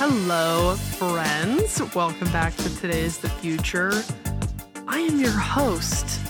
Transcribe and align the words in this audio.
Hello, 0.00 0.76
friends. 0.76 1.82
Welcome 1.92 2.30
back 2.30 2.54
to 2.58 2.76
Today's 2.76 3.18
the 3.18 3.28
Future. 3.28 3.90
I 4.86 5.00
am 5.00 5.18
your 5.18 5.32
host, 5.32 6.20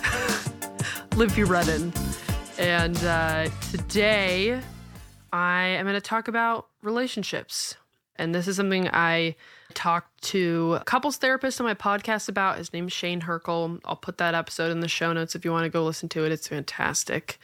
Livy 1.16 1.44
Redden. 1.44 1.92
And 2.58 2.96
uh, 3.04 3.50
today 3.70 4.58
I 5.34 5.64
am 5.64 5.84
going 5.84 5.94
to 5.96 6.00
talk 6.00 6.28
about 6.28 6.68
relationships. 6.80 7.74
And 8.16 8.34
this 8.34 8.48
is 8.48 8.56
something 8.56 8.88
I 8.88 9.36
talked 9.74 10.22
to 10.22 10.78
a 10.80 10.84
couples 10.84 11.18
therapist 11.18 11.60
on 11.60 11.66
my 11.66 11.74
podcast 11.74 12.30
about. 12.30 12.56
His 12.56 12.72
name's 12.72 12.94
Shane 12.94 13.20
Birkel. 13.20 13.80
I'll 13.84 13.96
put 13.96 14.16
that 14.16 14.34
episode 14.34 14.72
in 14.72 14.80
the 14.80 14.88
show 14.88 15.12
notes 15.12 15.34
if 15.34 15.44
you 15.44 15.52
want 15.52 15.64
to 15.64 15.70
go 15.70 15.84
listen 15.84 16.08
to 16.08 16.24
it. 16.24 16.32
It's 16.32 16.48
fantastic. 16.48 17.38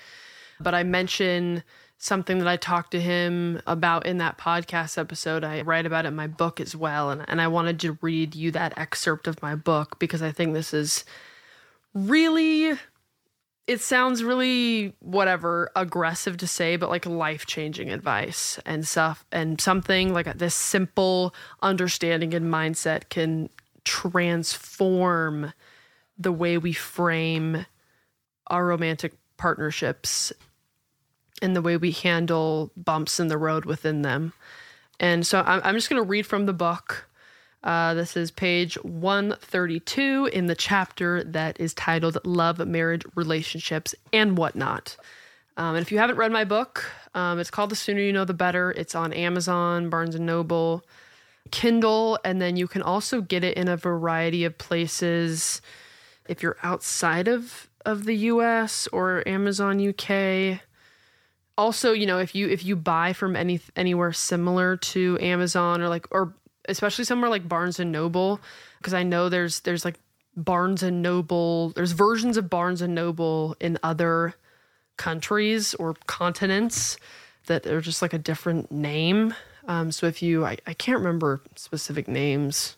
But 0.59 0.75
I 0.75 0.85
mention 0.85 1.65
something 1.99 2.39
that 2.39 2.49
I 2.49 2.57
talked 2.57 2.91
to 2.91 3.01
him 3.01 3.61
about 3.67 4.07
in 4.07 4.19
that 4.19 4.39
podcast 4.39 4.99
episode. 4.99 5.45
I 5.45 5.63
write 5.63 5.87
about 5.87 6.05
it 6.05 6.09
in 6.09 6.17
my 6.17 6.27
book 6.27 6.61
as 6.61 6.77
well. 6.77 7.11
And, 7.11 7.25
and 7.29 7.41
I 7.41 7.49
wanted 7.49 7.81
to 7.81 7.99
read 8.03 8.35
you 8.35 8.51
that 8.53 8.77
excerpt 8.77 9.27
of 9.27 9.41
my 9.43 9.55
book 9.55 9.99
because 9.99 10.23
I 10.23 10.32
think 10.32 10.53
this 10.53 10.75
is 10.75 11.04
really, 11.95 12.77
it 13.67 13.81
sounds 13.81 14.23
really, 14.23 14.95
whatever, 15.01 15.71
aggressive 15.75 16.37
to 16.39 16.46
say, 16.46 16.77
but 16.77 16.91
like 16.91 17.07
life 17.07 17.46
changing 17.46 17.91
advice 17.91 18.59
and 18.67 18.87
stuff. 18.87 19.25
And 19.32 19.61
something 19.61 20.13
like 20.13 20.32
this 20.37 20.54
simple 20.54 21.35
understanding 21.63 22.35
and 22.35 22.53
mindset 22.53 23.09
can 23.09 23.49
transform 23.85 25.53
the 26.18 26.32
way 26.32 26.59
we 26.59 26.73
frame 26.73 27.67
our 28.49 28.67
romantic 28.67 29.15
partnerships 29.37 30.32
and 31.43 31.55
the 31.55 31.63
way 31.63 31.77
we 31.77 31.91
handle 31.91 32.70
bumps 32.77 33.19
in 33.19 33.29
the 33.29 33.39
road 33.39 33.65
within 33.65 34.03
them. 34.03 34.33
And 35.01 35.27
so 35.27 35.43
I'm, 35.45 35.61
I'm 35.65 35.75
just 35.75 35.91
going 35.91 36.03
to 36.03 36.09
read 36.09 36.27
from 36.27 36.47
the 36.47 36.53
book. 36.53 37.09
Uh, 37.62 37.95
this 37.95 38.17
is 38.17 38.31
page 38.31 38.75
132 38.85 40.31
in 40.33 40.47
the 40.47 40.55
chapter 40.55 41.25
that 41.25 41.59
is 41.59 41.73
titled 41.75 42.19
Love, 42.25 42.59
Marriage, 42.67 43.05
Relationships, 43.15 43.95
and 44.13 44.37
Whatnot. 44.37 44.97
Um, 45.57 45.77
and 45.77 45.83
if 45.83 45.91
you 45.91 45.99
haven't 45.99 46.17
read 46.17 46.33
my 46.33 46.45
book, 46.45 46.85
um, 47.15 47.39
it's 47.39 47.51
called 47.51 47.71
The 47.71 47.77
Sooner 47.77 48.01
You 48.01 48.13
Know 48.13 48.25
the 48.25 48.35
Better. 48.35 48.73
It's 48.73 48.95
on 48.95 49.13
Amazon, 49.13 49.89
Barnes 49.89 50.15
and 50.15 50.27
Noble, 50.27 50.85
Kindle, 51.51 52.19
and 52.25 52.41
then 52.41 52.57
you 52.57 52.67
can 52.67 52.83
also 52.83 53.21
get 53.21 53.45
it 53.45 53.57
in 53.57 53.69
a 53.69 53.77
variety 53.77 54.45
of 54.45 54.59
places 54.59 55.63
if 56.29 56.43
you're 56.43 56.57
outside 56.63 57.29
of, 57.29 57.69
of 57.87 58.05
the 58.05 58.17
US 58.17 58.89
or 58.89 59.27
Amazon 59.27 59.81
UK 59.81 60.61
also 61.57 61.93
you 61.93 62.07
know 62.07 62.19
if 62.19 62.35
you 62.35 62.49
if 62.49 62.65
you 62.65 62.77
buy 62.77 63.13
from 63.13 63.37
any 63.37 63.61
anywhere 63.77 64.13
similar 64.13 64.77
to 64.77 65.19
amazon 65.21 65.81
or 65.81 65.89
like 65.89 66.07
or 66.11 66.35
especially 66.69 67.05
somewhere 67.05 67.31
like 67.31 67.49
barnes 67.49 67.79
and 67.79 67.93
noble 67.93 68.41
because 68.79 68.95
i 68.95 69.03
know 69.03 69.29
there's 69.29 69.61
there's 69.61 69.85
like 69.85 69.99
barnes 70.37 70.83
and 70.83 71.01
noble 71.03 71.71
there's 71.71 71.93
versions 71.93 72.37
of 72.37 72.51
barnes 72.51 72.83
and 72.83 72.95
noble 72.95 73.57
in 73.61 73.79
other 73.83 74.35
countries 74.97 75.75
or 75.75 75.95
continents 76.07 76.97
that 77.47 77.67
are 77.67 77.81
just 77.81 78.03
like 78.03 78.13
a 78.13 78.19
different 78.19 78.71
name. 78.73 79.35
Um, 79.67 79.93
so 79.93 80.07
if 80.07 80.23
you 80.23 80.45
I, 80.45 80.59
I 80.67 80.75
can't 80.75 80.99
remember 80.99 81.41
specific 81.57 82.09
names 82.09 82.77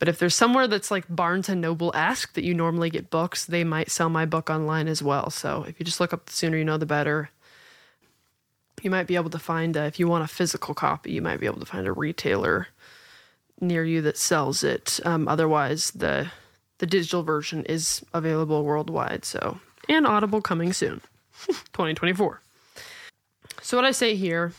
but 0.00 0.08
if 0.08 0.18
there's 0.18 0.34
somewhere 0.34 0.66
that's 0.66 0.90
like 0.90 1.04
barnes 1.08 1.48
and 1.48 1.60
noble-esque 1.60 2.34
that 2.34 2.44
you 2.44 2.52
normally 2.52 2.90
get 2.90 3.10
books 3.10 3.46
they 3.46 3.64
might 3.64 3.90
sell 3.90 4.08
my 4.08 4.26
book 4.26 4.50
online 4.50 4.86
as 4.86 5.02
well. 5.02 5.30
So 5.30 5.64
if 5.66 5.78
you 5.78 5.84
just 5.84 6.00
look 6.00 6.12
up 6.12 6.26
the 6.26 6.32
sooner 6.32 6.56
you 6.56 6.64
know 6.64 6.78
the 6.78 6.86
better 6.86 7.30
you 8.84 8.90
might 8.90 9.06
be 9.06 9.16
able 9.16 9.30
to 9.30 9.38
find 9.38 9.76
a, 9.76 9.84
if 9.84 9.98
you 9.98 10.06
want 10.06 10.24
a 10.24 10.28
physical 10.28 10.74
copy, 10.74 11.12
you 11.12 11.22
might 11.22 11.40
be 11.40 11.46
able 11.46 11.60
to 11.60 11.66
find 11.66 11.86
a 11.86 11.92
retailer 11.92 12.68
near 13.60 13.84
you 13.84 14.02
that 14.02 14.18
sells 14.18 14.62
it. 14.62 15.00
Um, 15.04 15.26
otherwise, 15.28 15.90
the 15.92 16.30
the 16.78 16.86
digital 16.86 17.22
version 17.22 17.64
is 17.64 18.04
available 18.12 18.64
worldwide. 18.64 19.24
So, 19.24 19.58
and 19.88 20.06
Audible 20.06 20.42
coming 20.42 20.72
soon, 20.72 21.00
2024. 21.46 22.40
So, 23.62 23.78
what 23.78 23.86
I 23.86 23.92
say 23.92 24.16
here 24.16 24.52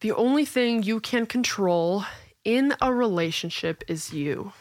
the 0.00 0.12
only 0.12 0.44
thing 0.44 0.82
you 0.82 1.00
can 1.00 1.24
control 1.24 2.04
in 2.44 2.74
a 2.82 2.92
relationship 2.92 3.82
is 3.88 4.12
you. 4.12 4.52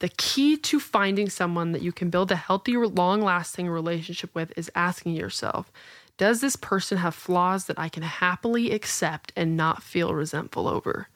The 0.00 0.10
key 0.10 0.58
to 0.58 0.78
finding 0.78 1.30
someone 1.30 1.72
that 1.72 1.80
you 1.80 1.90
can 1.90 2.10
build 2.10 2.30
a 2.30 2.36
healthy, 2.36 2.76
long 2.76 3.22
lasting 3.22 3.68
relationship 3.68 4.34
with 4.34 4.52
is 4.58 4.70
asking 4.74 5.14
yourself 5.14 5.72
does 6.16 6.40
this 6.40 6.56
person 6.56 6.98
have 6.98 7.14
flaws 7.14 7.66
that 7.66 7.78
I 7.78 7.88
can 7.88 8.02
happily 8.02 8.70
accept 8.70 9.32
and 9.36 9.56
not 9.56 9.82
feel 9.82 10.14
resentful 10.14 10.68
over? 10.68 11.08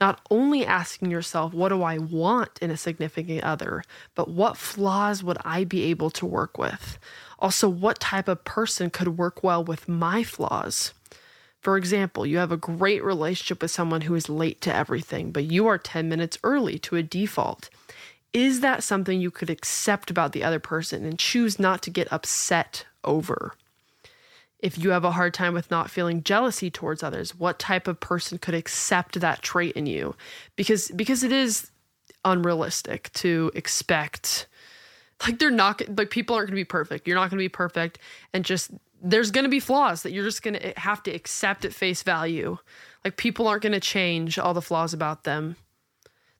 Not 0.00 0.20
only 0.30 0.66
asking 0.66 1.10
yourself, 1.10 1.54
what 1.54 1.68
do 1.68 1.82
I 1.82 1.98
want 1.98 2.58
in 2.60 2.70
a 2.70 2.76
significant 2.76 3.44
other, 3.44 3.84
but 4.14 4.28
what 4.28 4.56
flaws 4.56 5.22
would 5.22 5.38
I 5.44 5.64
be 5.64 5.84
able 5.84 6.10
to 6.10 6.26
work 6.26 6.58
with? 6.58 6.98
Also, 7.38 7.68
what 7.68 8.00
type 8.00 8.28
of 8.28 8.44
person 8.44 8.90
could 8.90 9.16
work 9.16 9.44
well 9.44 9.62
with 9.62 9.88
my 9.88 10.24
flaws? 10.24 10.92
For 11.60 11.76
example, 11.76 12.26
you 12.26 12.38
have 12.38 12.50
a 12.50 12.56
great 12.56 13.04
relationship 13.04 13.62
with 13.62 13.70
someone 13.70 14.00
who 14.00 14.16
is 14.16 14.28
late 14.28 14.60
to 14.62 14.74
everything, 14.74 15.30
but 15.30 15.44
you 15.44 15.68
are 15.68 15.78
10 15.78 16.08
minutes 16.08 16.36
early 16.42 16.80
to 16.80 16.96
a 16.96 17.02
default. 17.04 17.70
Is 18.32 18.58
that 18.60 18.82
something 18.82 19.20
you 19.20 19.30
could 19.30 19.50
accept 19.50 20.10
about 20.10 20.32
the 20.32 20.42
other 20.42 20.58
person 20.58 21.04
and 21.04 21.18
choose 21.18 21.60
not 21.60 21.80
to 21.82 21.90
get 21.90 22.12
upset 22.12 22.86
over? 23.04 23.54
If 24.62 24.78
you 24.78 24.90
have 24.90 25.04
a 25.04 25.10
hard 25.10 25.34
time 25.34 25.54
with 25.54 25.70
not 25.70 25.90
feeling 25.90 26.22
jealousy 26.22 26.70
towards 26.70 27.02
others 27.02 27.34
what 27.34 27.58
type 27.58 27.88
of 27.88 27.98
person 27.98 28.38
could 28.38 28.54
accept 28.54 29.20
that 29.20 29.42
trait 29.42 29.74
in 29.76 29.86
you? 29.86 30.14
Because 30.56 30.88
because 30.92 31.22
it 31.22 31.32
is 31.32 31.70
unrealistic 32.24 33.12
to 33.12 33.50
expect 33.54 34.46
like 35.26 35.38
they're 35.38 35.50
not 35.50 35.82
like 35.96 36.10
people 36.10 36.34
aren't 36.34 36.48
going 36.48 36.56
to 36.56 36.60
be 36.60 36.64
perfect. 36.64 37.06
You're 37.06 37.16
not 37.16 37.30
going 37.30 37.38
to 37.38 37.44
be 37.44 37.48
perfect 37.48 37.98
and 38.32 38.44
just 38.44 38.70
there's 39.02 39.32
going 39.32 39.44
to 39.44 39.50
be 39.50 39.60
flaws 39.60 40.04
that 40.04 40.12
you're 40.12 40.24
just 40.24 40.42
going 40.42 40.54
to 40.54 40.66
eh, 40.66 40.72
have 40.76 41.02
to 41.02 41.10
accept 41.10 41.64
at 41.64 41.74
face 41.74 42.02
value. 42.02 42.56
Like 43.04 43.16
people 43.16 43.48
aren't 43.48 43.62
going 43.62 43.72
to 43.72 43.80
change 43.80 44.38
all 44.38 44.54
the 44.54 44.62
flaws 44.62 44.94
about 44.94 45.24
them. 45.24 45.56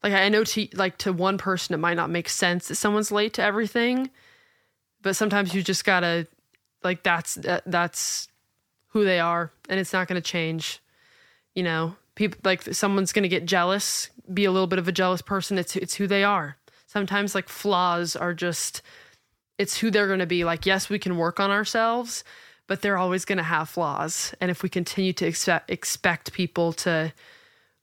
Like 0.02 0.14
i 0.14 0.28
know 0.28 0.42
to 0.42 0.68
like 0.74 0.98
to 0.98 1.12
one 1.12 1.38
person 1.38 1.74
it 1.74 1.78
might 1.78 1.96
not 1.96 2.10
make 2.10 2.28
sense 2.28 2.68
that 2.68 2.74
someone's 2.74 3.12
late 3.12 3.34
to 3.34 3.42
everything 3.42 4.10
but 5.02 5.16
sometimes 5.16 5.54
you 5.54 5.62
just 5.62 5.84
got 5.84 6.00
to 6.00 6.26
like 6.84 7.02
that's 7.02 7.36
that, 7.36 7.62
that's 7.66 8.28
who 8.88 9.04
they 9.04 9.20
are 9.20 9.52
and 9.68 9.80
it's 9.80 9.92
not 9.92 10.08
going 10.08 10.20
to 10.20 10.26
change. 10.26 10.80
You 11.54 11.62
know 11.62 11.96
people 12.14 12.40
like 12.44 12.62
someone's 12.62 13.12
going 13.12 13.22
to 13.22 13.28
get 13.28 13.46
jealous 13.46 14.10
be 14.32 14.44
a 14.44 14.52
little 14.52 14.66
bit 14.66 14.78
of 14.78 14.86
a 14.86 14.92
jealous 14.92 15.22
person 15.22 15.58
it's 15.58 15.76
it's 15.76 15.94
who 15.94 16.06
they 16.06 16.24
are. 16.24 16.56
Sometimes 16.86 17.34
like 17.34 17.48
flaws 17.48 18.16
are 18.16 18.34
just 18.34 18.82
it's 19.58 19.78
who 19.78 19.90
they're 19.90 20.06
going 20.06 20.18
to 20.18 20.26
be. 20.26 20.44
Like 20.44 20.66
yes 20.66 20.88
we 20.88 20.98
can 20.98 21.16
work 21.16 21.40
on 21.40 21.50
ourselves 21.50 22.24
but 22.66 22.80
they're 22.80 22.98
always 22.98 23.24
going 23.24 23.38
to 23.38 23.44
have 23.44 23.68
flaws. 23.68 24.34
And 24.40 24.50
if 24.50 24.62
we 24.62 24.68
continue 24.68 25.12
to 25.14 25.26
expect 25.26 25.70
expect 25.70 26.32
people 26.32 26.72
to 26.74 27.12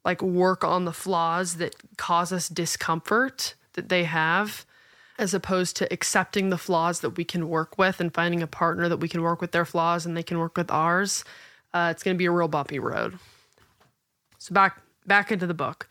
like 0.06 0.22
work 0.22 0.64
on 0.64 0.86
the 0.86 0.94
flaws 0.94 1.58
that 1.58 1.76
cause 1.98 2.32
us 2.32 2.50
discomfort 2.50 3.56
that 3.74 3.90
they 3.90 4.06
have 4.06 4.66
as 5.20 5.34
opposed 5.34 5.76
to 5.76 5.94
accepting 5.94 6.50
the 6.50 6.58
flaws 6.58 7.02
that 7.02 7.12
we 7.12 7.26
can 7.26 7.50
work 7.50 7.78
with 7.78 8.00
and 8.00 8.14
finding 8.14 8.42
a 8.42 8.48
partner 8.48 8.88
that 8.88 8.98
we 8.98 9.10
can 9.10 9.22
work 9.22 9.42
with 9.42 9.52
their 9.52 9.66
flaws 9.66 10.06
and 10.06 10.16
they 10.16 10.24
can 10.24 10.40
work 10.40 10.56
with 10.58 10.72
ours, 10.72 11.26
uh, 11.74 11.90
it's 11.92 12.02
going 12.02 12.16
to 12.16 12.18
be 12.18 12.26
a 12.26 12.32
real 12.32 12.48
bumpy 12.48 12.80
road. 12.80 13.20
So 14.38 14.54
back 14.54 14.82
back 15.06 15.32
into 15.32 15.46
the 15.46 15.54
book. 15.54 15.90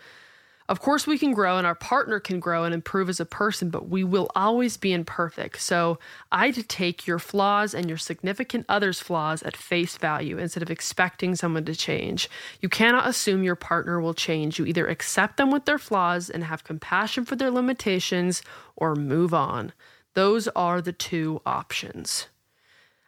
Of 0.68 0.80
course, 0.80 1.06
we 1.06 1.16
can 1.18 1.32
grow 1.32 1.56
and 1.56 1.66
our 1.66 1.74
partner 1.74 2.20
can 2.20 2.40
grow 2.40 2.64
and 2.64 2.74
improve 2.74 3.08
as 3.08 3.20
a 3.20 3.24
person, 3.24 3.70
but 3.70 3.88
we 3.88 4.04
will 4.04 4.30
always 4.36 4.76
be 4.76 4.92
imperfect. 4.92 5.62
So, 5.62 5.98
I'd 6.30 6.68
take 6.68 7.06
your 7.06 7.18
flaws 7.18 7.72
and 7.72 7.88
your 7.88 7.96
significant 7.96 8.66
other's 8.68 9.00
flaws 9.00 9.42
at 9.42 9.56
face 9.56 9.96
value 9.96 10.36
instead 10.36 10.62
of 10.62 10.70
expecting 10.70 11.34
someone 11.36 11.64
to 11.64 11.74
change. 11.74 12.28
You 12.60 12.68
cannot 12.68 13.08
assume 13.08 13.42
your 13.42 13.56
partner 13.56 13.98
will 13.98 14.12
change. 14.12 14.58
You 14.58 14.66
either 14.66 14.86
accept 14.86 15.38
them 15.38 15.50
with 15.50 15.64
their 15.64 15.78
flaws 15.78 16.28
and 16.28 16.44
have 16.44 16.64
compassion 16.64 17.24
for 17.24 17.34
their 17.34 17.50
limitations 17.50 18.42
or 18.76 18.94
move 18.94 19.32
on. 19.32 19.72
Those 20.12 20.48
are 20.48 20.82
the 20.82 20.92
two 20.92 21.40
options. 21.46 22.26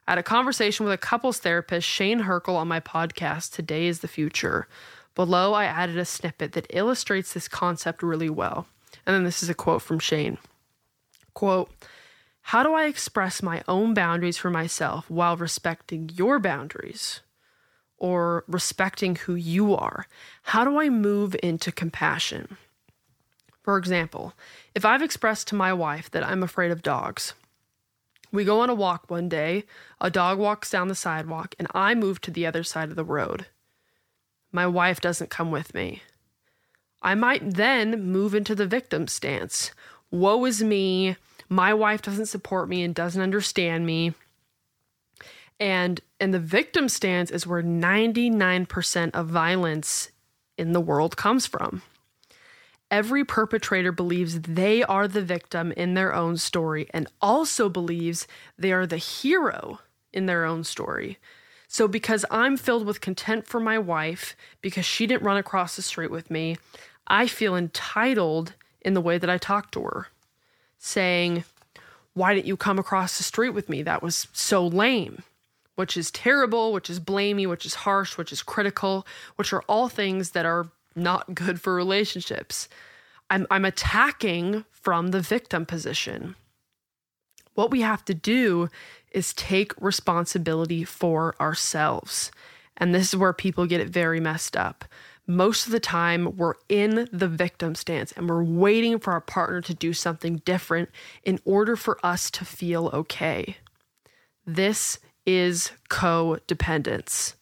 Had 0.09 0.19
a 0.19 0.23
conversation 0.23 0.85
with 0.85 0.93
a 0.93 0.99
couples 0.99 1.39
therapist, 1.39 1.87
Shane 1.87 2.23
Birkel, 2.23 2.57
on 2.57 2.67
my 2.67 2.81
podcast, 2.81 3.53
Today 3.53 3.87
is 3.87 4.01
the 4.01 4.09
Future. 4.09 4.67
Below, 5.15 5.53
I 5.55 5.65
added 5.65 5.99
a 5.99 6.05
snippet 6.05 6.53
that 6.53 6.67
illustrates 6.71 7.33
this 7.33 7.49
concept 7.49 8.03
really 8.03 8.31
well. 8.31 8.67
And 9.07 9.15
then 9.15 9.25
this 9.25 9.43
is 9.43 9.49
a 9.49 9.55
quote 9.55 9.83
from 9.83 9.99
Shane. 9.99 10.39
Quote, 11.35 11.71
how 12.43 12.63
do 12.63 12.75
I 12.75 12.87
express 12.87 13.43
my 13.43 13.63
own 13.69 13.95
boundaries 13.95 14.39
for 14.39 14.51
myself 14.51 15.09
while 15.09 15.37
respecting 15.37 16.11
your 16.15 16.39
boundaries 16.39 17.21
or 17.97 18.45
respecting 18.49 19.15
who 19.15 19.35
you 19.35 19.75
are? 19.75 20.07
How 20.43 20.65
do 20.65 20.81
I 20.81 20.89
move 20.89 21.37
into 21.43 21.71
compassion? 21.71 22.57
For 23.63 23.77
example, 23.77 24.33
if 24.75 24.85
I've 24.85 25.03
expressed 25.03 25.47
to 25.49 25.55
my 25.55 25.73
wife 25.73 26.11
that 26.11 26.27
I'm 26.27 26.43
afraid 26.43 26.71
of 26.71 26.83
dogs, 26.83 27.35
we 28.33 28.45
go 28.45 28.61
on 28.61 28.71
a 28.71 28.75
walk 28.75 29.11
one 29.11 29.29
day, 29.29 29.65
a 30.01 30.11
dog 30.11 30.39
walks 30.39 30.71
down 30.71 30.89
the 30.89 30.95
sidewalk, 30.95 31.55
and 31.59 31.69
I 31.73 31.95
move 31.95 32.21
to 32.23 32.31
the 32.31 32.47
other 32.47 32.65
side 32.65 32.91
of 32.91 32.97
the 32.97 33.05
road 33.05 33.47
my 34.53 34.67
wife 34.67 35.01
doesn't 35.01 35.31
come 35.31 35.51
with 35.51 35.75
me. 35.75 36.03
I 37.03 37.15
might 37.15 37.55
then 37.55 38.05
move 38.05 38.35
into 38.35 38.55
the 38.55 38.67
victim 38.67 39.07
stance. 39.07 39.71
Woe 40.11 40.45
is 40.45 40.63
me. 40.63 41.17
My 41.49 41.73
wife 41.73 42.03
doesn't 42.03 42.27
support 42.27 42.69
me 42.69 42.83
and 42.83 42.95
doesn't 42.95 43.23
understand 43.23 43.87
me. 43.87 44.15
And 45.59 46.01
and 46.19 46.33
the 46.33 46.39
victim 46.39 46.89
stance 46.89 47.31
is 47.31 47.47
where 47.47 47.63
99% 47.63 49.11
of 49.13 49.29
violence 49.29 50.11
in 50.57 50.73
the 50.73 50.81
world 50.81 51.17
comes 51.17 51.47
from. 51.47 51.83
Every 52.91 53.25
perpetrator 53.25 53.93
believes 53.93 54.41
they 54.41 54.83
are 54.83 55.07
the 55.07 55.23
victim 55.23 55.73
in 55.73 55.95
their 55.95 56.15
own 56.15 56.37
story 56.37 56.89
and 56.93 57.07
also 57.21 57.69
believes 57.69 58.27
they 58.59 58.73
are 58.73 58.87
the 58.87 58.97
hero 58.97 59.79
in 60.13 60.27
their 60.27 60.45
own 60.45 60.65
story. 60.65 61.19
So, 61.73 61.87
because 61.87 62.25
I'm 62.33 62.57
filled 62.57 62.85
with 62.85 63.01
contempt 63.01 63.47
for 63.47 63.61
my 63.61 63.79
wife 63.79 64.35
because 64.61 64.85
she 64.85 65.07
didn't 65.07 65.23
run 65.23 65.37
across 65.37 65.77
the 65.77 65.83
street 65.83 66.11
with 66.11 66.29
me, 66.29 66.57
I 67.07 67.29
feel 67.29 67.55
entitled 67.55 68.55
in 68.81 68.95
the 68.95 69.01
way 69.01 69.19
that 69.19 69.31
I 69.31 69.39
talk 69.39 69.71
to 69.71 69.83
her, 69.83 70.09
saying, 70.79 71.45
Why 72.13 72.35
didn't 72.35 72.49
you 72.49 72.57
come 72.57 72.81
across 72.81 73.17
the 73.17 73.23
street 73.23 73.51
with 73.51 73.69
me? 73.69 73.83
That 73.85 74.03
was 74.03 74.27
so 74.33 74.67
lame, 74.67 75.23
which 75.77 75.97
is 75.97 76.11
terrible, 76.11 76.73
which 76.73 76.91
is 76.91 76.99
blamey, 76.99 77.47
which 77.47 77.65
is 77.65 77.75
harsh, 77.77 78.19
which 78.19 78.33
is 78.33 78.43
critical, 78.43 79.07
which 79.37 79.53
are 79.53 79.63
all 79.69 79.89
things 79.89 80.33
that 80.33 80.45
are 80.45 80.71
not 80.97 81.37
good 81.37 81.61
for 81.61 81.73
relationships. 81.73 82.69
I'm, 83.31 83.47
I'm 83.49 83.65
attacking 83.65 84.65
from 84.73 85.13
the 85.13 85.21
victim 85.21 85.67
position. 85.67 86.35
What 87.55 87.71
we 87.71 87.81
have 87.81 88.05
to 88.07 88.15
do 88.15 88.69
is 89.13 89.35
take 89.35 89.73
responsibility 89.81 90.85
for 90.85 91.35
ourselves. 91.41 92.31
And 92.77 92.95
this 92.95 93.09
is 93.09 93.17
where 93.17 93.33
people 93.33 93.67
get 93.67 93.81
it 93.81 93.89
very 93.89 94.21
messed 94.21 94.57
up. 94.57 94.85
Most 95.27 95.67
of 95.67 95.73
the 95.73 95.81
time, 95.81 96.37
we're 96.37 96.55
in 96.69 97.09
the 97.13 97.29
victim 97.29 97.75
stance 97.75 98.13
and 98.13 98.29
we're 98.29 98.43
waiting 98.43 98.99
for 98.99 99.13
our 99.13 99.21
partner 99.21 99.61
to 99.63 99.75
do 99.75 99.93
something 99.93 100.39
different 100.45 100.89
in 101.23 101.39
order 101.45 101.77
for 101.77 102.05
us 102.05 102.31
to 102.33 102.45
feel 102.45 102.89
okay. 102.93 103.57
This 104.47 104.99
is 105.27 105.73
codependence. 105.89 107.35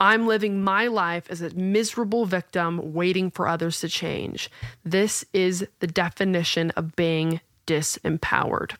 I'm 0.00 0.26
living 0.26 0.62
my 0.62 0.86
life 0.86 1.26
as 1.30 1.40
a 1.40 1.54
miserable 1.54 2.24
victim 2.26 2.92
waiting 2.92 3.30
for 3.30 3.48
others 3.48 3.80
to 3.80 3.88
change. 3.88 4.50
This 4.84 5.24
is 5.32 5.66
the 5.80 5.86
definition 5.86 6.70
of 6.72 6.94
being 6.94 7.40
disempowered 7.66 8.72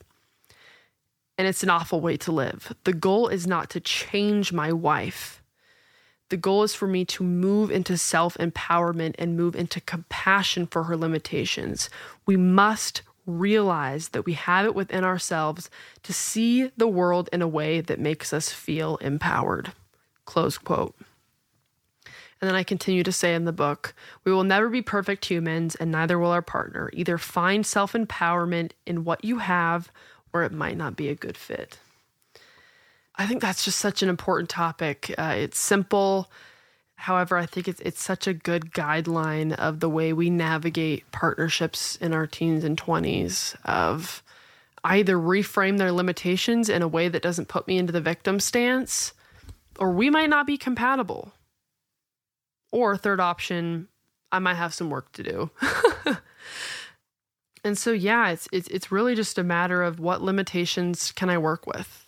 and 1.39 1.47
it's 1.47 1.63
an 1.63 1.71
awful 1.71 2.01
way 2.01 2.17
to 2.19 2.33
live. 2.33 2.75
The 2.83 2.93
goal 2.93 3.29
is 3.29 3.47
not 3.47 3.71
to 3.71 3.81
change 3.81 4.53
my 4.53 4.73
wife. 4.73 5.41
The 6.31 6.37
goal 6.37 6.65
is 6.65 6.75
for 6.75 6.89
me 6.89 7.05
to 7.07 7.23
move 7.23 7.71
into 7.71 7.97
self 7.97 8.35
empowerment 8.35 9.15
and 9.19 9.37
move 9.37 9.55
into 9.57 9.81
compassion 9.81 10.67
for 10.67 10.85
her 10.85 10.97
limitations. 10.97 11.89
We 12.27 12.37
must 12.37 13.03
realize 13.25 14.09
that 14.11 14.27
we 14.27 14.33
have 14.33 14.67
it 14.67 14.75
within 14.75 15.05
ourselves 15.05 15.71
to 16.03 16.13
see 16.13 16.71
the 16.77 16.89
world 16.89 17.29
in 17.33 17.41
a 17.41 17.49
way 17.49 17.81
that 17.81 18.01
makes 18.01 18.33
us 18.33 18.51
feel 18.51 18.97
empowered. 18.97 19.73
Close 20.25 20.59
quote. 20.59 20.95
And 22.41 22.49
then 22.49 22.55
I 22.55 22.63
continue 22.63 23.03
to 23.03 23.13
say 23.13 23.35
in 23.35 23.45
the 23.45 23.53
book, 23.53 23.95
we 24.25 24.33
will 24.33 24.45
never 24.45 24.69
be 24.69 24.83
perfect 24.83 25.25
humans, 25.25 25.75
and 25.75 25.91
neither 25.91 26.19
will 26.19 26.31
our 26.31 26.43
partner. 26.43 26.91
Either 26.93 27.17
find 27.17 27.65
self 27.65 27.93
empowerment 27.93 28.73
in 28.87 29.05
what 29.05 29.25
you 29.25 29.39
have 29.39 29.91
or 30.33 30.43
it 30.43 30.53
might 30.53 30.77
not 30.77 30.97
be 30.97 31.09
a 31.09 31.15
good 31.15 31.37
fit. 31.37 31.79
I 33.17 33.27
think 33.27 33.43
that's 33.43 33.65
just 33.65 33.79
such 33.79 34.03
an 34.03 34.09
important 34.09 34.49
topic. 34.49 35.15
Uh, 35.19 35.35
it's 35.37 35.59
simple. 35.59 36.31
However, 36.95 37.37
I 37.37 37.47
think 37.47 37.69
it's 37.69 37.81
it's 37.81 38.03
such 38.03 38.27
a 38.27 38.35
good 38.35 38.73
guideline 38.73 39.53
of 39.55 39.81
the 39.81 39.89
way 39.89 40.13
we 40.13 40.31
navigate 40.31 41.11
partnerships 41.13 41.97
in 41.97 42.13
our 42.13 42.27
teens 42.27 42.65
and 42.65 42.77
20s 42.77 43.57
of 43.65 44.23
either 44.85 45.17
reframe 45.17 45.79
their 45.79 45.93
limitations 45.93 46.69
in 46.69 46.83
a 46.83 46.89
way 46.89 47.09
that 47.09 47.23
doesn't 47.23 47.49
put 47.49 47.67
me 47.67 47.79
into 47.79 47.93
the 47.93 48.01
victim 48.01 48.41
stance 48.41 49.13
or 49.79 49.93
we 49.93 50.11
might 50.11 50.29
not 50.29 50.47
be 50.47 50.59
compatible. 50.59 51.33
Or 52.71 52.97
third 52.97 53.21
option, 53.21 53.89
I 54.31 54.41
might 54.41 54.55
have 54.55 54.75
some 54.75 54.91
work 54.91 55.13
to 55.13 55.23
do. 55.23 55.51
and 57.65 57.77
so 57.77 57.93
yeah, 57.93 58.31
it's 58.31 58.49
it's 58.53 58.69
it's 58.69 58.93
really 58.93 59.15
just 59.15 59.39
a 59.39 59.45
matter 59.45 59.83
of 59.83 60.01
what 60.01 60.23
limitations 60.23 61.13
can 61.13 61.31
I 61.31 61.39
work 61.39 61.67
with, 61.67 62.07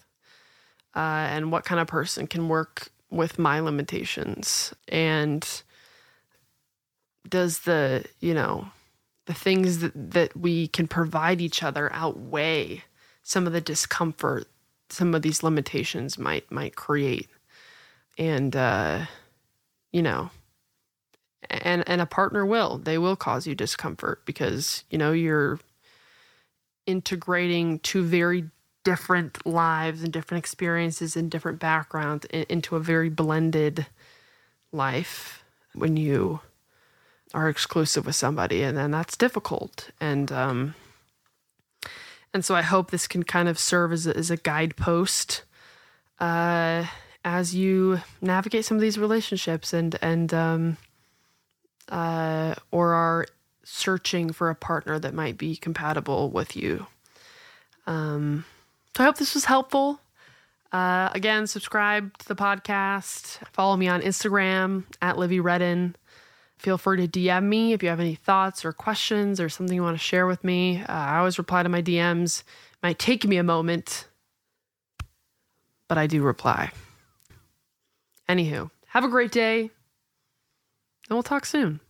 uh, 0.95 0.99
and 1.31 1.53
what 1.53 1.65
kind 1.65 1.81
of 1.81 1.87
person 1.87 2.27
can 2.27 2.49
work 2.49 2.89
with 3.11 3.39
my 3.39 3.61
limitations, 3.61 4.75
and 4.89 5.47
does 7.29 7.61
the 7.61 8.05
you 8.21 8.35
know 8.35 8.69
the 9.27 9.35
things 9.35 9.79
that 9.79 9.93
that 10.13 10.37
we 10.37 10.69
can 10.69 10.89
provide 10.89 11.41
each 11.41 11.63
other 11.63 11.93
outweigh 11.93 12.83
some 13.23 13.47
of 13.47 13.53
the 13.53 13.61
discomfort 13.61 14.49
some 14.93 15.15
of 15.15 15.23
these 15.23 15.43
limitations 15.43 16.19
might 16.19 16.51
might 16.51 16.77
create, 16.77 17.29
and 18.19 18.55
uh, 18.55 19.07
you 19.93 20.03
know 20.03 20.31
and 21.49 21.83
and 21.89 22.01
a 22.01 22.07
partner 22.07 22.45
will. 22.45 22.79
They 22.79 22.99
will 22.99 23.17
cause 23.17 23.47
you 23.47 23.55
discomfort 23.55 24.25
because 24.27 24.85
you 24.91 24.99
know 24.99 25.13
you're 25.13 25.59
integrating 26.87 27.79
two 27.79 28.03
very 28.03 28.51
different 28.85 29.47
lives 29.47 30.03
and 30.03 30.13
different 30.13 30.43
experiences 30.43 31.17
and 31.17 31.31
different 31.31 31.59
backgrounds 31.59 32.25
into 32.27 32.77
a 32.77 32.81
very 32.81 33.11
blended 33.11 33.87
life 34.73 35.45
when 35.75 35.97
you 35.97 36.41
are 37.35 37.49
exclusive 37.49 38.07
with 38.07 38.17
somebody 38.17 38.63
and 38.63 38.77
then 38.77 38.91
that's 38.91 39.17
difficult. 39.17 39.91
And 40.01 40.33
um 40.33 40.75
and 42.33 42.45
so 42.45 42.55
I 42.55 42.63
hope 42.63 42.91
this 42.91 43.09
can 43.09 43.25
kind 43.25 43.49
of 43.49 43.59
serve 43.59 43.93
as 43.93 44.07
a, 44.07 44.17
as 44.17 44.31
a 44.31 44.37
guidepost 44.37 45.45
uh 46.19 46.87
as 47.25 47.55
you 47.55 48.01
navigate 48.23 48.65
some 48.65 48.77
of 48.77 48.81
these 48.81 48.99
relationships 48.99 49.73
and 49.73 49.97
and 50.01 50.33
um 50.33 50.77
uh, 51.91 52.55
or 52.71 52.93
are 52.93 53.27
searching 53.65 54.33
for 54.33 54.51
a 54.51 54.55
partner 54.55 54.99
that 54.99 55.15
might 55.15 55.37
be 55.37 55.57
compatible 55.57 56.31
with 56.31 56.57
you. 56.57 56.87
Um, 57.87 58.45
so 58.97 59.05
I 59.05 59.07
hope 59.07 59.17
this 59.17 59.35
was 59.35 59.45
helpful. 59.45 60.01
Uh, 60.73 61.11
again, 61.13 61.47
subscribe 61.47 62.17
to 62.19 62.29
the 62.29 62.37
podcast. 62.37 63.39
Follow 63.53 63.77
me 63.77 63.89
on 63.89 64.03
Instagram 64.03 64.85
at 65.03 65.19
Livy 65.19 65.41
Redden. 65.41 65.97
Feel 66.59 66.79
free 66.79 67.07
to 67.07 67.09
DM 67.09 67.45
me 67.45 67.73
if 67.73 67.83
you 67.83 67.89
have 67.89 68.01
any 68.01 68.15
thoughts 68.15 68.65
or 68.65 68.73
questions 68.73 69.41
or 69.41 69.49
something 69.49 69.75
you 69.75 69.83
want 69.83 69.97
to 69.97 70.03
share 70.03 70.27
with 70.27 70.45
me. 70.45 70.83
Uh, 70.83 70.93
I 70.93 71.19
always 71.19 71.39
reply 71.39 71.63
to 71.63 71.69
my 71.69 71.83
DMs. 71.83 72.41
It 72.41 72.47
might 72.83 72.99
take 72.99 73.25
me 73.25 73.39
a 73.39 73.43
moment, 73.43 74.07
but 75.89 75.97
I 75.99 76.07
do 76.07 76.23
reply. 76.23 76.71
Anywho, 78.29 78.71
have 78.89 79.05
a 79.05 79.09
great 79.09 79.33
day 79.33 79.71
and 81.11 81.17
we'll 81.17 81.23
talk 81.23 81.45
soon. 81.45 81.81